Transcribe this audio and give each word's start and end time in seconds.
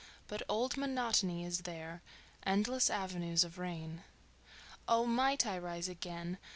But 0.27 0.41
old 0.49 0.77
monotony 0.77 1.45
is 1.45 1.59
there: 1.61 2.01
Endless 2.43 2.89
avenues 2.89 3.43
of 3.43 3.59
rain. 3.59 4.01
Oh, 4.87 5.05
might 5.05 5.45
I 5.45 5.59
rise 5.59 5.87
again! 5.87 6.39